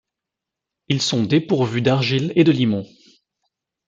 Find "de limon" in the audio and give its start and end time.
2.43-2.87